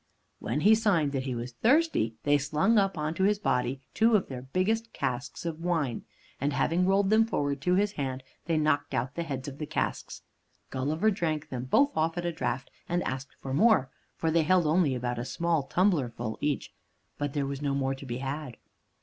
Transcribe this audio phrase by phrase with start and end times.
[0.39, 4.15] When he signed that he was thirsty, they slung up on to his body two
[4.15, 6.05] of their biggest casks of wine,
[6.39, 9.67] and having rolled them forward to his hand they knocked out the heads of the
[9.67, 10.23] casks.
[10.71, 14.65] Gulliver drank them both off at a draught, and asked for more, for they held
[14.65, 16.73] only about a small tumblerful each.
[17.19, 18.57] But there was no more to be had.